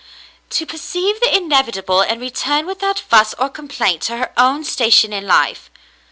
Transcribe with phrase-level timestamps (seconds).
[0.47, 5.13] ^" "To perceive the inevitable and return without fuss or complaint to her own station
[5.13, 5.69] in life."